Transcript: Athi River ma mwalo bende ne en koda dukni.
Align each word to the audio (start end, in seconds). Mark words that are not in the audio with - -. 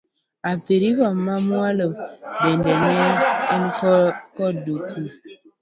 Athi 0.49 0.73
River 0.81 1.11
ma 1.25 1.35
mwalo 1.47 1.87
bende 2.41 2.71
ne 2.81 2.97
en 3.55 3.63
koda 3.79 4.47
dukni. 4.65 5.07